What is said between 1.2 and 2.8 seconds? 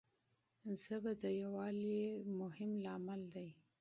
د یووالي مهم